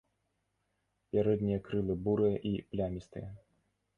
Пярэднія 1.15 1.59
крылы 1.67 1.97
бурыя 2.07 2.37
і 2.53 2.53
плямістыя. 2.71 3.29